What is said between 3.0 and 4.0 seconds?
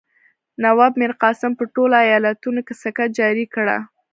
جاري کړه.